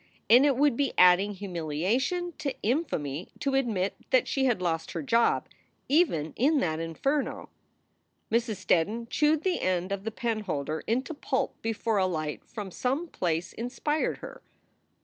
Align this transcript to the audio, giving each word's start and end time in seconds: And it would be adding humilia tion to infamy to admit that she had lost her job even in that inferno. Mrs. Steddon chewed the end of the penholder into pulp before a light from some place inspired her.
And 0.31 0.47
it 0.47 0.57
would 0.57 0.75
be 0.75 0.93
adding 0.97 1.35
humilia 1.35 2.01
tion 2.01 2.33
to 2.39 2.55
infamy 2.63 3.29
to 3.37 3.53
admit 3.53 3.93
that 4.09 4.27
she 4.27 4.45
had 4.45 4.59
lost 4.59 4.93
her 4.93 5.03
job 5.03 5.47
even 5.87 6.33
in 6.35 6.59
that 6.61 6.79
inferno. 6.79 7.49
Mrs. 8.31 8.55
Steddon 8.65 9.07
chewed 9.11 9.43
the 9.43 9.61
end 9.61 9.91
of 9.91 10.03
the 10.03 10.09
penholder 10.09 10.79
into 10.87 11.13
pulp 11.13 11.53
before 11.61 11.97
a 11.99 12.07
light 12.07 12.43
from 12.47 12.71
some 12.71 13.09
place 13.09 13.53
inspired 13.53 14.17
her. 14.25 14.41